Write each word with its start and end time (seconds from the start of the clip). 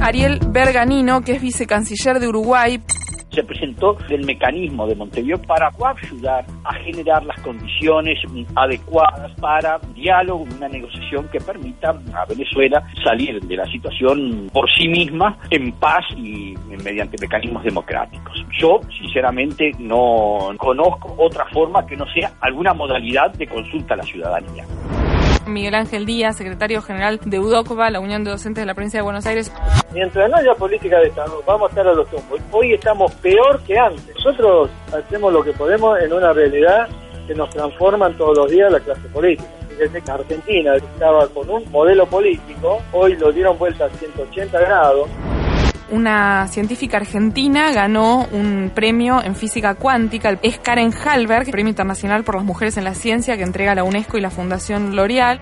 Ariel 0.00 0.40
Berganino, 0.48 1.20
que 1.20 1.32
es 1.32 1.42
vicecanciller 1.42 2.18
de 2.18 2.28
Uruguay, 2.28 2.80
se 3.38 3.44
presentó 3.44 3.96
el 4.08 4.24
mecanismo 4.24 4.86
de 4.86 4.96
Montevideo 4.96 5.40
para 5.42 5.68
ayudar 5.68 6.44
a 6.64 6.74
generar 6.74 7.24
las 7.24 7.38
condiciones 7.40 8.18
adecuadas 8.56 9.32
para 9.40 9.78
diálogo, 9.94 10.44
una 10.56 10.68
negociación 10.68 11.28
que 11.28 11.38
permita 11.38 11.90
a 12.14 12.24
Venezuela 12.24 12.82
salir 13.04 13.40
de 13.40 13.56
la 13.56 13.66
situación 13.66 14.50
por 14.52 14.68
sí 14.76 14.88
misma 14.88 15.38
en 15.50 15.72
paz 15.72 16.04
y 16.16 16.54
mediante 16.82 17.16
mecanismos 17.20 17.62
democráticos. 17.62 18.44
Yo, 18.58 18.80
sinceramente, 18.98 19.72
no 19.78 20.50
conozco 20.56 21.14
otra 21.18 21.44
forma 21.52 21.86
que 21.86 21.96
no 21.96 22.06
sea 22.12 22.32
alguna 22.40 22.74
modalidad 22.74 23.32
de 23.34 23.46
consulta 23.46 23.94
a 23.94 23.98
la 23.98 24.02
ciudadanía. 24.02 24.64
Miguel 25.48 25.74
Ángel 25.74 26.06
Díaz, 26.06 26.36
secretario 26.36 26.82
general 26.82 27.20
de 27.24 27.38
UDOCVA, 27.38 27.90
la 27.90 28.00
Unión 28.00 28.24
de 28.24 28.30
Docentes 28.30 28.62
de 28.62 28.66
la 28.66 28.74
Provincia 28.74 28.98
de 28.98 29.04
Buenos 29.04 29.26
Aires. 29.26 29.52
Mientras 29.92 30.30
no 30.30 30.36
haya 30.36 30.54
política 30.54 30.98
de 30.98 31.08
Estado, 31.08 31.42
vamos 31.46 31.66
a 31.66 31.70
estar 31.70 31.88
a 31.88 31.92
los 31.92 32.08
tumbos. 32.08 32.40
Hoy 32.52 32.74
estamos 32.74 33.12
peor 33.16 33.60
que 33.64 33.78
antes. 33.78 34.14
Nosotros 34.14 34.70
hacemos 34.92 35.32
lo 35.32 35.42
que 35.42 35.52
podemos 35.52 35.98
en 36.00 36.12
una 36.12 36.32
realidad 36.32 36.88
que 37.26 37.34
nos 37.34 37.50
transforma 37.50 38.10
todos 38.16 38.36
los 38.36 38.50
días 38.50 38.72
la 38.72 38.80
clase 38.80 39.08
política. 39.08 39.48
Desde 39.78 40.02
que 40.02 40.10
Argentina 40.10 40.74
estaba 40.76 41.28
con 41.28 41.48
un 41.48 41.70
modelo 41.70 42.06
político, 42.06 42.80
hoy 42.92 43.16
lo 43.16 43.30
dieron 43.30 43.56
vuelta 43.58 43.84
a 43.84 43.90
180 43.90 44.60
grados 44.60 45.08
una 45.90 46.48
científica 46.48 46.98
argentina 46.98 47.72
ganó 47.72 48.26
un 48.32 48.70
premio 48.74 49.22
en 49.22 49.34
física 49.34 49.74
cuántica. 49.74 50.38
Es 50.42 50.58
Karen 50.58 50.92
Halberg, 50.92 51.50
premio 51.50 51.70
internacional 51.70 52.24
por 52.24 52.36
las 52.36 52.44
mujeres 52.44 52.76
en 52.76 52.84
la 52.84 52.94
ciencia 52.94 53.36
que 53.36 53.42
entrega 53.42 53.74
la 53.74 53.84
UNESCO 53.84 54.18
y 54.18 54.20
la 54.20 54.30
Fundación 54.30 54.94
L'Oreal. 54.96 55.40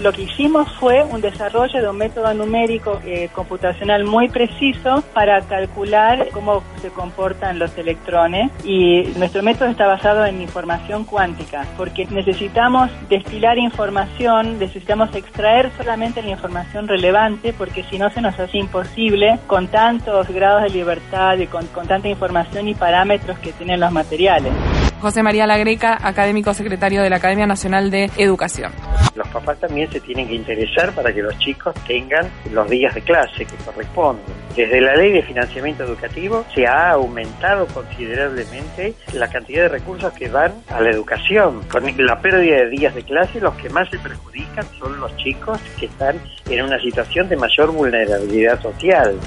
Lo 0.00 0.12
que 0.12 0.22
hicimos 0.22 0.70
fue 0.80 1.04
un 1.04 1.20
desarrollo 1.20 1.80
de 1.80 1.88
un 1.88 1.96
método 1.96 2.34
numérico 2.34 3.00
eh, 3.04 3.28
computacional 3.32 4.04
muy 4.04 4.28
preciso 4.28 5.04
para 5.14 5.40
calcular 5.42 6.28
cómo 6.32 6.64
se 6.82 6.88
comportan 6.90 7.60
los 7.60 7.76
electrones 7.78 8.50
y 8.64 9.04
nuestro 9.16 9.42
método 9.42 9.68
está 9.68 9.86
basado 9.86 10.26
en 10.26 10.42
información 10.42 11.04
cuántica 11.04 11.64
porque 11.76 12.06
necesitamos 12.06 12.90
destilar 13.08 13.56
información, 13.58 14.58
necesitamos 14.58 15.14
extraer 15.14 15.70
solamente 15.76 16.22
la 16.22 16.30
información 16.30 16.88
relevante 16.88 17.52
porque 17.52 17.84
si 17.84 17.96
no 17.98 18.10
se 18.10 18.20
nos 18.20 18.38
hace 18.38 18.58
imposible 18.58 19.38
con 19.46 19.68
tantos 19.68 20.28
grados 20.28 20.64
de 20.64 20.70
libertad 20.70 21.38
y 21.38 21.46
con, 21.46 21.66
con 21.68 21.86
tanta 21.86 22.08
información 22.08 22.66
y 22.66 22.74
parámetros 22.74 23.38
que 23.38 23.52
tienen 23.52 23.78
los 23.78 23.92
materiales. 23.92 24.52
José 25.00 25.22
María 25.22 25.46
Lagreca, 25.46 25.98
académico 26.02 26.52
secretario 26.52 27.02
de 27.02 27.10
la 27.10 27.16
Academia 27.16 27.46
Nacional 27.46 27.90
de 27.90 28.10
Educación 28.16 28.72
los 29.14 29.28
papás 29.28 29.58
también 29.60 29.90
se 29.90 30.00
tienen 30.00 30.28
que 30.28 30.34
interesar 30.34 30.92
para 30.92 31.12
que 31.12 31.22
los 31.22 31.38
chicos 31.38 31.74
tengan 31.86 32.28
los 32.52 32.68
días 32.68 32.94
de 32.94 33.02
clase 33.02 33.44
que 33.44 33.56
corresponden. 33.64 34.24
Desde 34.56 34.80
la 34.80 34.94
ley 34.94 35.12
de 35.12 35.22
financiamiento 35.22 35.84
educativo 35.84 36.44
se 36.54 36.66
ha 36.66 36.90
aumentado 36.90 37.66
considerablemente 37.66 38.94
la 39.12 39.28
cantidad 39.28 39.62
de 39.62 39.68
recursos 39.68 40.12
que 40.14 40.28
van 40.28 40.52
a 40.68 40.80
la 40.80 40.90
educación. 40.90 41.62
Con 41.70 41.84
la 42.04 42.20
pérdida 42.20 42.56
de 42.56 42.70
días 42.70 42.94
de 42.94 43.02
clase, 43.02 43.40
los 43.40 43.54
que 43.54 43.68
más 43.70 43.88
se 43.90 43.98
perjudican 43.98 44.66
son 44.78 45.00
los 45.00 45.16
chicos 45.16 45.60
que 45.78 45.86
están 45.86 46.20
en 46.48 46.64
una 46.64 46.78
situación 46.80 47.28
de 47.28 47.36
mayor 47.36 47.72
vulnerabilidad 47.72 48.60
social. 48.60 49.18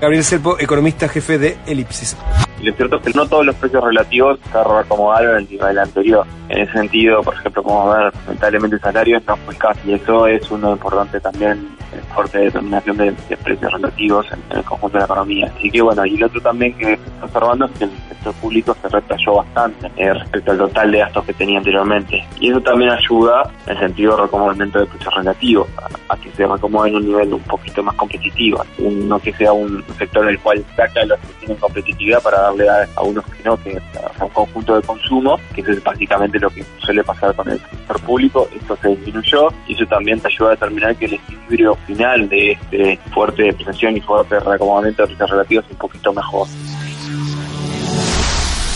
Gabriel 0.00 0.24
Selpo, 0.24 0.58
economista 0.60 1.08
jefe 1.08 1.38
de 1.38 1.56
Elipsis. 1.66 2.16
Lo 2.62 2.72
cierto 2.72 2.96
es 2.96 3.02
que 3.02 3.12
no 3.12 3.26
todos 3.26 3.46
los 3.46 3.54
precios 3.56 3.84
relativos 3.84 4.38
se 4.50 4.64
reacomodaron 4.64 5.30
en 5.30 5.36
el 5.38 5.48
nivel 5.48 5.78
anterior. 5.78 6.26
En 6.48 6.58
ese 6.58 6.72
sentido, 6.72 7.22
por 7.22 7.34
ejemplo, 7.34 7.62
como 7.62 7.90
ver 7.90 8.12
lamentablemente 8.26 8.78
salarios 8.78 9.22
no 9.26 9.36
fue 9.36 9.54
casi. 9.56 9.90
Y 9.90 9.94
eso 9.94 10.26
es 10.26 10.50
uno 10.50 10.72
importante 10.72 11.20
también, 11.20 11.68
en 11.92 12.07
fuerte 12.18 12.38
determinación 12.38 12.96
de, 12.96 13.12
precios 13.44 13.72
relativos 13.72 14.26
en, 14.32 14.58
el 14.58 14.64
conjunto 14.64 14.96
de 14.96 15.02
la 15.02 15.04
economía. 15.04 15.52
Así 15.56 15.70
que 15.70 15.80
bueno, 15.80 16.04
y 16.04 16.16
lo 16.16 16.26
otro 16.26 16.40
también 16.40 16.74
que 16.74 16.94
está 16.94 17.24
observando 17.26 17.66
es 17.66 17.70
que 17.78 17.84
el 17.84 17.90
sector 18.08 18.34
público 18.34 18.76
se 18.82 18.88
retrasó 18.88 19.34
bastante 19.36 19.86
eh, 19.96 20.12
respecto 20.12 20.50
al 20.50 20.58
total 20.58 20.90
de 20.90 20.98
gastos 20.98 21.24
que 21.24 21.34
tenía 21.34 21.58
anteriormente. 21.58 22.24
Y 22.40 22.50
eso 22.50 22.60
también 22.60 22.90
ayuda 22.90 23.48
en 23.66 23.72
el 23.72 23.78
sentido 23.78 24.16
de 24.16 24.22
reacomodamiento 24.22 24.80
de 24.80 24.86
precios 24.86 25.14
relativos, 25.14 25.68
a, 26.08 26.16
que 26.16 26.30
se 26.32 26.44
reacomode 26.44 26.90
en 26.90 26.96
un 26.96 27.06
nivel 27.06 27.34
un 27.34 27.42
poquito 27.42 27.84
más 27.84 27.94
competitivo, 27.94 28.64
no 28.78 29.20
que 29.20 29.32
sea 29.34 29.52
un 29.52 29.84
sector 29.96 30.24
en 30.24 30.30
el 30.30 30.40
cual 30.40 30.64
saca 30.74 31.04
los 31.04 31.20
que 31.20 31.32
tienen 31.38 31.56
competitividad 31.58 32.20
para 32.20 32.40
darle 32.40 32.66
a, 32.68 33.02
unos 33.02 33.24
que 33.26 33.44
no, 33.44 33.56
que 33.62 33.80
a 34.18 34.24
un 34.24 34.30
conjunto 34.30 34.74
de 34.74 34.82
consumo, 34.82 35.38
que 35.54 35.60
es 35.60 35.84
básicamente 35.84 36.40
lo 36.40 36.50
que 36.50 36.64
suele 36.78 37.04
pasar 37.04 37.32
con 37.36 37.48
el 37.48 37.60
público, 37.94 38.48
esto 38.54 38.76
se 38.80 38.88
disminuyó 38.88 39.48
y 39.66 39.74
eso 39.74 39.84
también 39.86 40.20
te 40.20 40.28
ayuda 40.28 40.48
a 40.48 40.50
determinar 40.52 40.96
que 40.96 41.06
el 41.06 41.14
equilibrio 41.14 41.74
final 41.86 42.28
de 42.28 42.52
este 42.52 42.98
fuerte 43.12 43.44
depresión 43.44 43.96
y 43.96 44.00
fuerte 44.00 44.38
reacomodamiento 44.40 45.02
de 45.02 45.08
precios 45.08 45.30
relativos 45.30 45.64
es 45.64 45.70
un 45.72 45.78
poquito 45.78 46.12
mejor. 46.12 46.46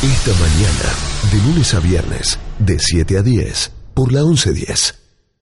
Esta 0.02 0.32
mañana, 0.32 1.30
de 1.30 1.48
lunes 1.48 1.74
a 1.74 1.80
viernes, 1.80 2.38
de 2.58 2.78
7 2.78 3.18
a 3.18 3.22
10, 3.22 3.72
por 3.94 4.12
la 4.12 4.22
1110. 4.22 5.01